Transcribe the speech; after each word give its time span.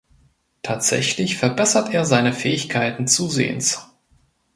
Tatsächlich 0.63 1.37
verbessert 1.37 1.93
er 1.93 2.05
seine 2.05 2.33
Fähigkeiten 2.33 3.05
zusehends. 3.07 3.87